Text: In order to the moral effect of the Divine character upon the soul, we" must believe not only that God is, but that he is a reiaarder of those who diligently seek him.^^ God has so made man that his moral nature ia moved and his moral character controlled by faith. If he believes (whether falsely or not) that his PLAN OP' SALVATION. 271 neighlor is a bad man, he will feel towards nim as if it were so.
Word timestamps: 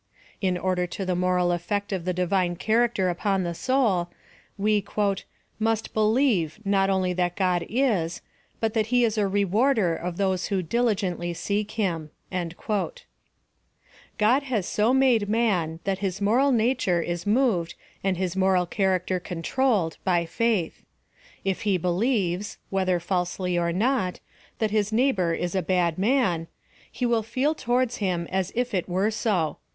In 0.41 0.57
order 0.57 0.87
to 0.87 1.05
the 1.05 1.15
moral 1.15 1.51
effect 1.51 1.91
of 1.93 2.05
the 2.05 2.11
Divine 2.11 2.55
character 2.55 3.07
upon 3.09 3.43
the 3.43 3.53
soul, 3.53 4.09
we" 4.57 4.83
must 5.59 5.93
believe 5.93 6.59
not 6.65 6.89
only 6.89 7.13
that 7.13 7.35
God 7.35 7.67
is, 7.69 8.23
but 8.59 8.73
that 8.73 8.87
he 8.87 9.03
is 9.03 9.15
a 9.19 9.27
reiaarder 9.29 9.95
of 9.95 10.17
those 10.17 10.47
who 10.47 10.63
diligently 10.63 11.35
seek 11.35 11.73
him.^^ 11.73 12.97
God 14.17 14.41
has 14.41 14.65
so 14.65 14.91
made 14.91 15.29
man 15.29 15.79
that 15.83 15.99
his 15.99 16.19
moral 16.19 16.51
nature 16.51 17.03
ia 17.03 17.19
moved 17.27 17.75
and 18.03 18.17
his 18.17 18.35
moral 18.35 18.65
character 18.65 19.19
controlled 19.19 19.97
by 20.03 20.25
faith. 20.25 20.81
If 21.45 21.61
he 21.61 21.77
believes 21.77 22.57
(whether 22.71 22.99
falsely 22.99 23.55
or 23.55 23.71
not) 23.71 24.19
that 24.57 24.71
his 24.71 24.89
PLAN 24.89 24.99
OP' 25.11 25.15
SALVATION. 25.17 25.17
271 25.37 25.37
neighlor 25.37 25.45
is 25.45 25.55
a 25.55 25.61
bad 25.61 25.99
man, 25.99 26.47
he 26.91 27.05
will 27.05 27.21
feel 27.21 27.53
towards 27.53 28.01
nim 28.01 28.25
as 28.31 28.51
if 28.55 28.73
it 28.73 28.89
were 28.89 29.11
so. 29.11 29.59